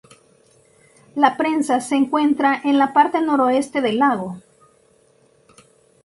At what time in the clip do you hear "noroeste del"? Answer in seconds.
3.21-3.99